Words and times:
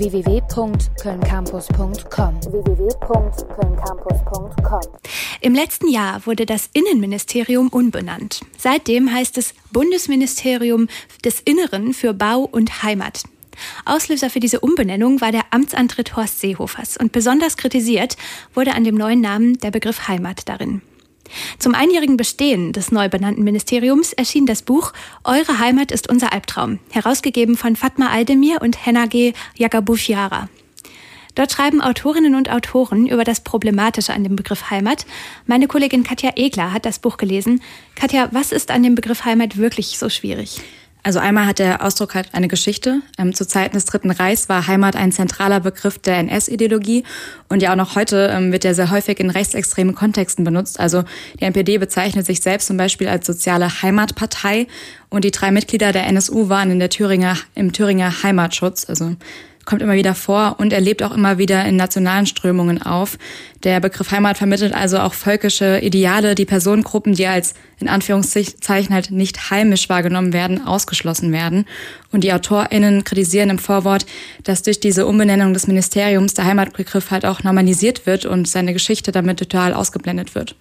www.kölncampus.com. 0.00 2.42
www.kölncampus.com. 2.42 4.80
Im 5.42 5.54
letzten 5.54 5.88
Jahr 5.88 6.26
wurde 6.26 6.44
das 6.46 6.68
Innenministerium 6.72 7.68
unbenannt. 7.68 8.40
Seitdem 8.58 9.12
heißt 9.12 9.38
es 9.38 9.54
Bundesministerium 9.72 10.88
des 11.24 11.40
Inneren 11.40 11.94
für 11.94 12.12
Bau 12.14 12.48
und 12.50 12.82
Heimat. 12.82 13.22
Auslöser 13.84 14.30
für 14.30 14.40
diese 14.40 14.60
Umbenennung 14.60 15.20
war 15.20 15.32
der 15.32 15.44
Amtsantritt 15.50 16.16
Horst 16.16 16.40
Seehofers 16.40 16.96
und 16.96 17.12
besonders 17.12 17.58
kritisiert 17.58 18.16
wurde 18.54 18.74
an 18.74 18.84
dem 18.84 18.94
neuen 18.94 19.20
Namen 19.20 19.58
der 19.58 19.70
Begriff 19.70 20.08
Heimat 20.08 20.48
darin. 20.48 20.80
Zum 21.58 21.74
einjährigen 21.74 22.16
Bestehen 22.16 22.72
des 22.72 22.92
neu 22.92 23.08
benannten 23.08 23.44
Ministeriums 23.44 24.12
erschien 24.12 24.46
das 24.46 24.62
Buch 24.62 24.92
Eure 25.24 25.58
Heimat 25.58 25.92
ist 25.92 26.08
unser 26.08 26.32
Albtraum, 26.32 26.78
herausgegeben 26.90 27.56
von 27.56 27.76
Fatma 27.76 28.08
Aldemir 28.08 28.62
und 28.62 28.84
Henna 28.84 29.06
G. 29.06 29.32
Yagabufiara. 29.56 30.48
Dort 31.34 31.52
schreiben 31.52 31.80
Autorinnen 31.80 32.34
und 32.34 32.50
Autoren 32.50 33.06
über 33.06 33.24
das 33.24 33.40
Problematische 33.40 34.12
an 34.12 34.24
dem 34.24 34.36
Begriff 34.36 34.70
Heimat. 34.70 35.06
Meine 35.46 35.68
Kollegin 35.68 36.02
Katja 36.02 36.32
Egler 36.36 36.72
hat 36.72 36.84
das 36.84 36.98
Buch 36.98 37.16
gelesen. 37.16 37.62
Katja, 37.94 38.28
was 38.32 38.52
ist 38.52 38.70
an 38.70 38.82
dem 38.82 38.94
Begriff 38.94 39.24
Heimat 39.24 39.56
wirklich 39.56 39.98
so 39.98 40.08
schwierig? 40.08 40.60
Also 41.02 41.18
einmal 41.18 41.46
hat 41.46 41.58
der 41.58 41.84
Ausdruck 41.84 42.14
halt 42.14 42.28
eine 42.32 42.48
Geschichte. 42.48 43.00
Ähm, 43.18 43.34
zu 43.34 43.46
Zeiten 43.46 43.74
des 43.74 43.84
Dritten 43.84 44.10
Reichs 44.10 44.48
war 44.48 44.66
Heimat 44.66 44.96
ein 44.96 45.12
zentraler 45.12 45.60
Begriff 45.60 45.98
der 45.98 46.18
NS-Ideologie 46.18 47.04
und 47.48 47.62
ja 47.62 47.72
auch 47.72 47.76
noch 47.76 47.96
heute 47.96 48.30
ähm, 48.32 48.52
wird 48.52 48.64
er 48.64 48.74
sehr 48.74 48.90
häufig 48.90 49.18
in 49.20 49.30
rechtsextremen 49.30 49.94
Kontexten 49.94 50.44
benutzt. 50.44 50.78
Also 50.78 51.04
die 51.38 51.44
NPD 51.44 51.78
bezeichnet 51.78 52.26
sich 52.26 52.40
selbst 52.40 52.66
zum 52.66 52.76
Beispiel 52.76 53.08
als 53.08 53.26
soziale 53.26 53.82
Heimatpartei 53.82 54.66
und 55.08 55.24
die 55.24 55.30
drei 55.30 55.50
Mitglieder 55.50 55.92
der 55.92 56.06
NSU 56.06 56.48
waren 56.48 56.70
in 56.70 56.78
der 56.78 56.90
Thüringer, 56.90 57.36
im 57.54 57.72
Thüringer 57.72 58.22
Heimatschutz. 58.22 58.88
Also 58.88 59.16
kommt 59.64 59.82
immer 59.82 59.94
wieder 59.94 60.14
vor 60.14 60.56
und 60.58 60.72
er 60.72 60.80
lebt 60.80 61.02
auch 61.02 61.12
immer 61.12 61.38
wieder 61.38 61.64
in 61.64 61.76
nationalen 61.76 62.26
Strömungen 62.26 62.82
auf. 62.82 63.18
Der 63.62 63.80
Begriff 63.80 64.10
Heimat 64.10 64.38
vermittelt 64.38 64.74
also 64.74 64.98
auch 64.98 65.14
völkische 65.14 65.80
Ideale, 65.80 66.34
die 66.34 66.46
Personengruppen, 66.46 67.14
die 67.14 67.26
als 67.26 67.54
in 67.78 67.88
Anführungszeichen 67.88 68.94
halt 68.94 69.10
nicht 69.10 69.50
heimisch 69.50 69.88
wahrgenommen 69.88 70.32
werden, 70.32 70.66
ausgeschlossen 70.66 71.32
werden. 71.32 71.66
Und 72.10 72.24
die 72.24 72.32
AutorInnen 72.32 73.04
kritisieren 73.04 73.50
im 73.50 73.58
Vorwort, 73.58 74.06
dass 74.44 74.62
durch 74.62 74.80
diese 74.80 75.06
Umbenennung 75.06 75.52
des 75.52 75.66
Ministeriums 75.66 76.34
der 76.34 76.46
Heimatbegriff 76.46 77.10
halt 77.10 77.26
auch 77.26 77.42
normalisiert 77.42 78.06
wird 78.06 78.24
und 78.24 78.48
seine 78.48 78.72
Geschichte 78.72 79.12
damit 79.12 79.38
total 79.38 79.74
ausgeblendet 79.74 80.34
wird. 80.34 80.56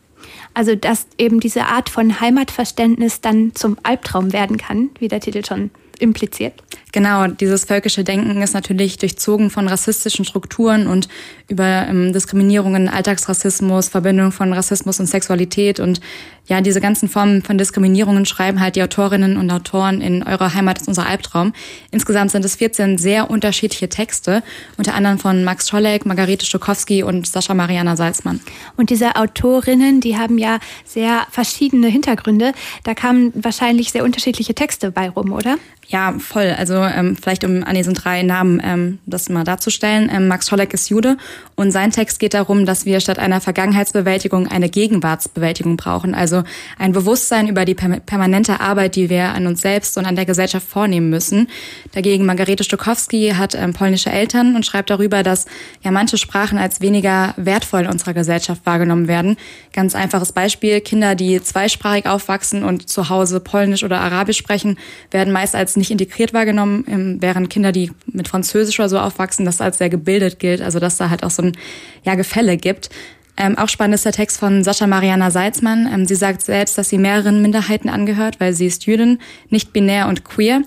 Also, 0.53 0.75
dass 0.75 1.07
eben 1.17 1.39
diese 1.39 1.65
Art 1.65 1.89
von 1.89 2.19
Heimatverständnis 2.19 3.21
dann 3.21 3.55
zum 3.55 3.77
Albtraum 3.83 4.33
werden 4.33 4.57
kann, 4.57 4.89
wie 4.99 5.07
der 5.07 5.21
Titel 5.21 5.45
schon 5.45 5.71
impliziert. 5.99 6.53
Genau, 6.91 7.27
dieses 7.27 7.65
völkische 7.65 8.03
Denken 8.03 8.41
ist 8.41 8.53
natürlich 8.53 8.97
durchzogen 8.97 9.51
von 9.51 9.67
rassistischen 9.67 10.25
Strukturen 10.25 10.87
und 10.87 11.07
über 11.47 11.85
ähm, 11.87 12.13
Diskriminierungen, 12.13 12.89
Alltagsrassismus, 12.89 13.89
Verbindung 13.89 14.31
von 14.31 14.53
Rassismus 14.53 14.99
und 14.99 15.05
Sexualität 15.05 15.79
und 15.79 16.01
ja, 16.49 16.61
diese 16.61 16.81
ganzen 16.81 17.07
Formen 17.07 17.43
von 17.43 17.59
Diskriminierungen 17.59 18.25
schreiben 18.25 18.59
halt 18.59 18.75
die 18.75 18.81
Autorinnen 18.81 19.37
und 19.37 19.51
Autoren 19.51 20.01
in 20.01 20.23
Eurer 20.23 20.55
Heimat 20.55 20.81
ist 20.81 20.87
unser 20.87 21.05
Albtraum. 21.05 21.53
Insgesamt 21.91 22.31
sind 22.31 22.43
es 22.43 22.55
14 22.55 22.97
sehr 22.97 23.29
unterschiedliche 23.29 23.87
Texte, 23.87 24.41
unter 24.75 24.95
anderem 24.95 25.19
von 25.19 25.43
Max 25.43 25.69
Scholleck, 25.69 26.07
Margarete 26.07 26.47
Stokowski 26.47 27.03
und 27.03 27.27
Sascha 27.27 27.53
Mariana 27.53 27.95
Salzmann. 27.95 28.39
Und 28.77 28.89
diese 28.89 29.15
Autorinnen, 29.15 30.01
die 30.01 30.17
haben 30.17 30.39
ja 30.39 30.57
sehr 30.85 31.27
verschiedene 31.29 31.87
Hintergründe. 31.87 32.53
Da 32.83 32.95
kamen 32.95 33.31
wahrscheinlich 33.35 33.91
sehr 33.91 34.03
unterschiedliche 34.03 34.55
Texte 34.55 34.89
bei 34.89 35.07
rum, 35.07 35.31
oder? 35.31 35.57
Ja, 35.91 36.13
voll. 36.19 36.53
Also 36.55 36.75
ähm, 36.75 37.15
vielleicht 37.15 37.43
um 37.43 37.63
an 37.63 37.73
diesen 37.73 37.95
drei 37.95 38.21
Namen 38.21 38.61
ähm, 38.63 38.99
das 39.07 39.27
mal 39.27 39.43
darzustellen. 39.43 40.07
Ähm, 40.13 40.27
Max 40.27 40.47
Scholleck 40.47 40.71
ist 40.71 40.87
Jude 40.89 41.17
und 41.55 41.71
sein 41.71 41.89
Text 41.89 42.19
geht 42.19 42.35
darum, 42.35 42.67
dass 42.67 42.85
wir 42.85 42.99
statt 42.99 43.17
einer 43.17 43.41
Vergangenheitsbewältigung 43.41 44.47
eine 44.47 44.69
Gegenwartsbewältigung 44.69 45.77
brauchen. 45.77 46.13
Also 46.13 46.43
ein 46.77 46.91
Bewusstsein 46.91 47.47
über 47.47 47.65
die 47.65 47.73
permanente 47.73 48.59
Arbeit, 48.59 48.95
die 48.95 49.09
wir 49.09 49.29
an 49.29 49.47
uns 49.47 49.61
selbst 49.61 49.97
und 49.97 50.05
an 50.05 50.15
der 50.15 50.25
Gesellschaft 50.27 50.67
vornehmen 50.67 51.09
müssen. 51.09 51.47
Dagegen 51.93 52.23
Margarete 52.23 52.63
Stokowski 52.63 53.33
hat 53.35 53.55
ähm, 53.55 53.73
polnische 53.73 54.11
Eltern 54.11 54.55
und 54.55 54.67
schreibt 54.67 54.91
darüber, 54.91 55.23
dass 55.23 55.47
ja 55.81 55.89
manche 55.89 56.19
Sprachen 56.19 56.59
als 56.59 56.81
weniger 56.81 57.33
wertvoll 57.35 57.81
in 57.81 57.87
unserer 57.87 58.13
Gesellschaft 58.13 58.63
wahrgenommen 58.63 59.07
werden. 59.07 59.37
Ganz 59.73 59.95
einfaches 59.95 60.33
Beispiel, 60.33 60.81
Kinder, 60.81 61.15
die 61.15 61.41
zweisprachig 61.41 62.05
aufwachsen 62.05 62.63
und 62.63 62.87
zu 62.87 63.09
Hause 63.09 63.39
Polnisch 63.39 63.83
oder 63.83 64.01
Arabisch 64.01 64.37
sprechen, 64.37 64.77
werden 65.09 65.33
meist 65.33 65.55
als 65.55 65.78
nicht 65.79 65.91
integriert 65.91 66.33
wahrgenommen, 66.33 66.85
ähm, 66.87 67.17
während 67.19 67.49
Kinder, 67.49 67.71
die 67.71 67.91
mit 68.05 68.27
Französisch 68.27 68.79
oder 68.79 68.89
so 68.89 68.99
aufwachsen, 68.99 69.45
das 69.45 69.61
als 69.61 69.79
sehr 69.79 69.89
gebildet 69.89 70.39
gilt. 70.39 70.61
Also 70.61 70.79
dass 70.79 70.97
da 70.97 71.09
halt 71.09 71.23
auch 71.23 71.31
so 71.31 71.41
ein 71.41 71.57
ja, 72.03 72.15
Gefälle 72.15 72.57
gibt. 72.57 72.89
Ähm, 73.35 73.57
auch 73.57 73.69
spannend 73.69 73.95
ist 73.95 74.05
der 74.05 74.11
Text 74.11 74.37
von 74.37 74.63
Sascha 74.63 74.85
Mariana 74.85 75.31
Salzmann. 75.31 75.89
Ähm, 75.91 76.05
sie 76.05 76.15
sagt 76.15 76.41
selbst, 76.41 76.77
dass 76.77 76.89
sie 76.89 76.97
mehreren 76.97 77.41
Minderheiten 77.41 77.89
angehört, 77.89 78.39
weil 78.39 78.53
sie 78.53 78.67
ist 78.67 78.85
Jüdin, 78.85 79.19
nicht 79.49 79.73
binär 79.73 80.07
und 80.07 80.25
queer. 80.25 80.61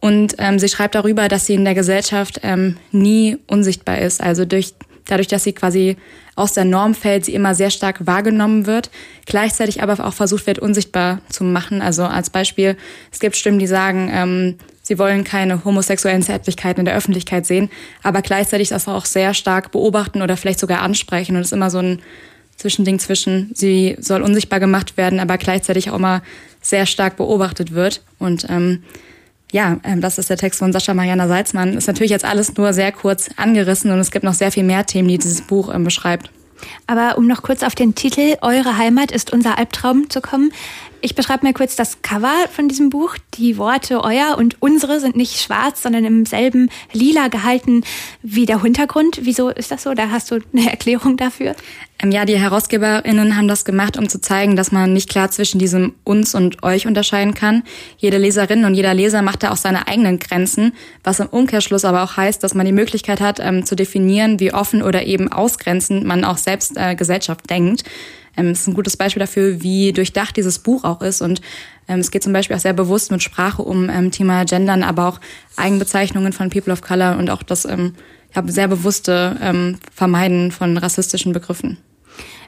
Und 0.00 0.34
ähm, 0.38 0.58
sie 0.58 0.68
schreibt 0.68 0.94
darüber, 0.94 1.28
dass 1.28 1.46
sie 1.46 1.54
in 1.54 1.64
der 1.64 1.74
Gesellschaft 1.74 2.40
ähm, 2.42 2.76
nie 2.92 3.38
unsichtbar 3.46 3.98
ist. 3.98 4.22
Also 4.22 4.44
durch 4.44 4.74
dadurch, 5.06 5.28
dass 5.28 5.44
sie 5.44 5.52
quasi 5.52 5.96
aus 6.36 6.52
der 6.52 6.64
Norm 6.64 6.94
fällt, 6.94 7.24
sie 7.24 7.34
immer 7.34 7.54
sehr 7.54 7.70
stark 7.70 8.06
wahrgenommen 8.06 8.66
wird, 8.66 8.90
gleichzeitig 9.26 9.82
aber 9.82 10.04
auch 10.04 10.14
versucht 10.14 10.46
wird, 10.46 10.58
unsichtbar 10.58 11.20
zu 11.28 11.44
machen. 11.44 11.82
Also 11.82 12.04
als 12.04 12.30
Beispiel, 12.30 12.76
es 13.12 13.20
gibt 13.20 13.36
Stimmen, 13.36 13.58
die 13.58 13.66
sagen, 13.66 14.10
ähm, 14.12 14.54
sie 14.82 14.98
wollen 14.98 15.24
keine 15.24 15.64
homosexuellen 15.64 16.22
Zärtlichkeiten 16.22 16.80
in 16.80 16.86
der 16.86 16.96
Öffentlichkeit 16.96 17.46
sehen, 17.46 17.70
aber 18.02 18.22
gleichzeitig 18.22 18.70
das 18.70 18.88
auch 18.88 19.04
sehr 19.04 19.34
stark 19.34 19.70
beobachten 19.70 20.22
oder 20.22 20.36
vielleicht 20.36 20.60
sogar 20.60 20.82
ansprechen. 20.82 21.36
Und 21.36 21.42
es 21.42 21.48
ist 21.48 21.52
immer 21.52 21.70
so 21.70 21.78
ein 21.78 22.00
Zwischending 22.56 22.98
zwischen, 22.98 23.50
sie 23.54 23.96
soll 23.98 24.22
unsichtbar 24.22 24.60
gemacht 24.60 24.96
werden, 24.96 25.18
aber 25.18 25.38
gleichzeitig 25.38 25.90
auch 25.90 25.96
immer 25.96 26.22
sehr 26.60 26.86
stark 26.86 27.16
beobachtet 27.16 27.72
wird. 27.72 28.02
Und 28.18 28.46
ähm, 28.48 28.82
ja, 29.54 29.78
ähm, 29.84 30.00
das 30.00 30.18
ist 30.18 30.30
der 30.30 30.36
Text 30.36 30.58
von 30.58 30.72
Sascha 30.72 30.94
Mariana 30.94 31.28
Salzmann. 31.28 31.76
Ist 31.76 31.86
natürlich 31.86 32.10
jetzt 32.10 32.24
alles 32.24 32.56
nur 32.56 32.72
sehr 32.72 32.90
kurz 32.90 33.30
angerissen 33.36 33.92
und 33.92 34.00
es 34.00 34.10
gibt 34.10 34.24
noch 34.24 34.34
sehr 34.34 34.50
viel 34.50 34.64
mehr 34.64 34.84
Themen, 34.84 35.06
die 35.06 35.16
dieses 35.16 35.42
Buch 35.42 35.72
ähm, 35.72 35.84
beschreibt. 35.84 36.28
Aber 36.88 37.16
um 37.18 37.28
noch 37.28 37.42
kurz 37.42 37.62
auf 37.62 37.76
den 37.76 37.94
Titel 37.94 38.34
Eure 38.42 38.78
Heimat 38.78 39.12
ist 39.12 39.32
unser 39.32 39.56
Albtraum 39.56 40.10
zu 40.10 40.20
kommen. 40.20 40.50
Ich 41.04 41.14
beschreibe 41.14 41.46
mir 41.46 41.52
kurz 41.52 41.76
das 41.76 42.00
Cover 42.00 42.32
von 42.50 42.66
diesem 42.66 42.88
Buch. 42.88 43.18
Die 43.34 43.58
Worte 43.58 44.02
euer 44.02 44.38
und 44.38 44.62
unsere 44.62 45.00
sind 45.00 45.16
nicht 45.16 45.38
schwarz, 45.38 45.82
sondern 45.82 46.06
im 46.06 46.24
selben 46.24 46.70
lila 46.94 47.28
gehalten 47.28 47.84
wie 48.22 48.46
der 48.46 48.62
Hintergrund. 48.62 49.18
Wieso 49.20 49.50
ist 49.50 49.70
das 49.70 49.82
so? 49.82 49.92
Da 49.92 50.08
hast 50.08 50.30
du 50.30 50.36
eine 50.54 50.70
Erklärung 50.70 51.18
dafür? 51.18 51.56
Ähm, 51.98 52.10
ja, 52.10 52.24
die 52.24 52.38
HerausgeberInnen 52.38 53.36
haben 53.36 53.48
das 53.48 53.66
gemacht, 53.66 53.98
um 53.98 54.08
zu 54.08 54.18
zeigen, 54.18 54.56
dass 54.56 54.72
man 54.72 54.94
nicht 54.94 55.10
klar 55.10 55.30
zwischen 55.30 55.58
diesem 55.58 55.92
uns 56.04 56.34
und 56.34 56.62
euch 56.62 56.86
unterscheiden 56.86 57.34
kann. 57.34 57.64
Jede 57.98 58.16
Leserin 58.16 58.64
und 58.64 58.72
jeder 58.72 58.94
Leser 58.94 59.20
macht 59.20 59.42
da 59.42 59.50
auch 59.50 59.58
seine 59.58 59.86
eigenen 59.86 60.18
Grenzen, 60.18 60.72
was 61.02 61.20
im 61.20 61.26
Umkehrschluss 61.26 61.84
aber 61.84 62.02
auch 62.02 62.16
heißt, 62.16 62.42
dass 62.42 62.54
man 62.54 62.64
die 62.64 62.72
Möglichkeit 62.72 63.20
hat, 63.20 63.40
ähm, 63.40 63.66
zu 63.66 63.76
definieren, 63.76 64.40
wie 64.40 64.54
offen 64.54 64.82
oder 64.82 65.04
eben 65.04 65.30
ausgrenzend 65.30 66.04
man 66.04 66.24
auch 66.24 66.38
selbst 66.38 66.78
äh, 66.78 66.94
Gesellschaft 66.94 67.50
denkt. 67.50 67.84
Ähm, 68.36 68.48
es 68.48 68.60
ist 68.60 68.68
ein 68.68 68.74
gutes 68.74 68.96
Beispiel 68.96 69.20
dafür, 69.20 69.62
wie 69.62 69.92
durchdacht 69.92 70.36
dieses 70.36 70.58
Buch 70.58 70.84
auch 70.84 71.00
ist. 71.00 71.22
Und 71.22 71.40
ähm, 71.88 72.00
es 72.00 72.10
geht 72.10 72.22
zum 72.22 72.32
Beispiel 72.32 72.56
auch 72.56 72.60
sehr 72.60 72.72
bewusst 72.72 73.10
mit 73.10 73.22
Sprache 73.22 73.62
um 73.62 73.88
ähm, 73.90 74.10
Thema 74.10 74.44
Gendern, 74.44 74.82
aber 74.82 75.08
auch 75.08 75.20
Eigenbezeichnungen 75.56 76.32
von 76.32 76.50
People 76.50 76.72
of 76.72 76.82
Color 76.82 77.18
und 77.18 77.30
auch 77.30 77.42
das 77.42 77.64
ähm, 77.64 77.94
ja, 78.34 78.42
sehr 78.46 78.68
bewusste 78.68 79.36
ähm, 79.40 79.78
Vermeiden 79.92 80.50
von 80.50 80.76
rassistischen 80.76 81.32
Begriffen. 81.32 81.78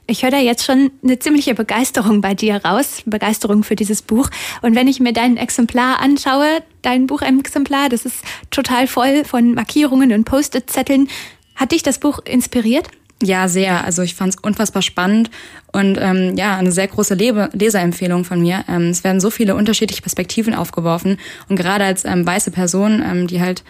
Ich 0.08 0.22
höre 0.22 0.30
da 0.30 0.38
jetzt 0.38 0.64
schon 0.64 0.92
eine 1.02 1.18
ziemliche 1.18 1.54
Begeisterung 1.54 2.20
bei 2.20 2.34
dir 2.34 2.64
raus, 2.64 3.02
Begeisterung 3.06 3.64
für 3.64 3.74
dieses 3.74 4.02
Buch. 4.02 4.30
Und 4.62 4.76
wenn 4.76 4.86
ich 4.86 5.00
mir 5.00 5.12
dein 5.12 5.36
Exemplar 5.36 5.98
anschaue, 5.98 6.62
dein 6.82 7.08
Buchexemplar, 7.08 7.88
das 7.88 8.06
ist 8.06 8.18
total 8.52 8.86
voll 8.86 9.24
von 9.24 9.54
Markierungen 9.54 10.12
und 10.12 10.24
Post-it-Zetteln. 10.24 11.08
Hat 11.56 11.72
dich 11.72 11.82
das 11.82 11.98
Buch 11.98 12.20
inspiriert? 12.24 12.88
Ja, 13.22 13.48
sehr. 13.48 13.84
Also 13.84 14.02
ich 14.02 14.14
fand 14.14 14.34
es 14.34 14.40
unfassbar 14.40 14.82
spannend 14.82 15.30
und 15.72 15.96
ähm, 15.98 16.36
ja, 16.36 16.56
eine 16.56 16.70
sehr 16.70 16.86
große 16.86 17.14
Lebe 17.14 17.48
Leserempfehlung 17.54 18.24
von 18.24 18.40
mir. 18.40 18.64
Ähm, 18.68 18.88
es 18.90 19.04
werden 19.04 19.20
so 19.20 19.30
viele 19.30 19.54
unterschiedliche 19.54 20.02
Perspektiven 20.02 20.54
aufgeworfen 20.54 21.16
und 21.48 21.56
gerade 21.56 21.84
als 21.84 22.04
ähm, 22.04 22.26
weiße 22.26 22.50
Person, 22.50 23.02
ähm, 23.02 23.26
die 23.26 23.40
halt 23.40 23.64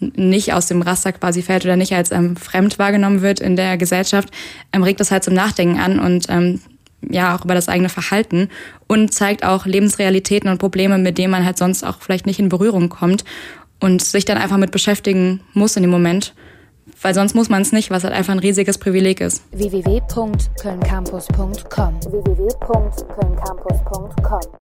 nicht 0.00 0.52
aus 0.52 0.66
dem 0.66 0.82
Raster 0.82 1.12
quasi 1.12 1.42
fällt 1.42 1.64
oder 1.64 1.76
nicht 1.76 1.94
als 1.94 2.10
ähm, 2.10 2.36
fremd 2.36 2.78
wahrgenommen 2.78 3.22
wird 3.22 3.40
in 3.40 3.56
der 3.56 3.78
Gesellschaft, 3.78 4.28
ähm, 4.72 4.82
regt 4.82 5.00
das 5.00 5.10
halt 5.10 5.24
zum 5.24 5.34
Nachdenken 5.34 5.78
an 5.78 5.98
und 5.98 6.26
ähm, 6.28 6.60
ja 7.08 7.34
auch 7.34 7.44
über 7.44 7.54
das 7.54 7.68
eigene 7.68 7.88
Verhalten 7.88 8.48
und 8.86 9.14
zeigt 9.14 9.44
auch 9.44 9.64
Lebensrealitäten 9.64 10.50
und 10.50 10.58
Probleme, 10.58 10.98
mit 10.98 11.16
denen 11.16 11.30
man 11.30 11.46
halt 11.46 11.56
sonst 11.56 11.84
auch 11.84 12.00
vielleicht 12.00 12.26
nicht 12.26 12.38
in 12.38 12.50
Berührung 12.50 12.90
kommt 12.90 13.24
und 13.78 14.02
sich 14.02 14.26
dann 14.26 14.36
einfach 14.36 14.58
mit 14.58 14.72
beschäftigen 14.72 15.40
muss 15.54 15.76
in 15.76 15.82
dem 15.82 15.90
Moment 15.90 16.34
weil 17.02 17.14
sonst 17.14 17.34
muss 17.34 17.48
man 17.48 17.62
es 17.62 17.72
nicht, 17.72 17.90
was 17.90 18.04
halt 18.04 18.14
einfach 18.14 18.32
ein 18.32 18.38
riesiges 18.38 18.78
Privileg 18.78 19.20
ist. 19.20 19.42
www.kölncampus.com 19.52 22.00
www 22.02 22.48